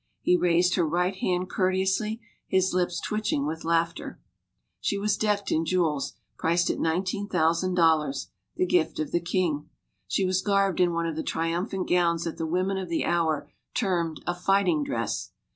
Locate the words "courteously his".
1.51-2.73